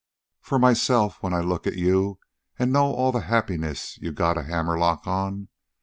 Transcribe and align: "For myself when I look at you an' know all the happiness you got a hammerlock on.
"For 0.41 0.57
myself 0.57 1.21
when 1.21 1.31
I 1.31 1.41
look 1.41 1.67
at 1.67 1.75
you 1.75 2.17
an' 2.57 2.71
know 2.71 2.91
all 2.91 3.11
the 3.11 3.19
happiness 3.29 3.99
you 3.99 4.11
got 4.11 4.35
a 4.35 4.41
hammerlock 4.41 5.05
on. 5.05 5.49